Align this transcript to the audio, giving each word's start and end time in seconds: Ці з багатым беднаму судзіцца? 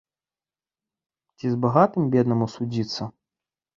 Ці 1.37 1.45
з 1.55 1.61
багатым 1.65 2.03
беднаму 2.17 2.47
судзіцца? 2.57 3.03